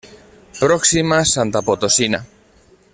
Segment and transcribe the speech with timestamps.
[0.63, 2.19] Próxima santa potosina.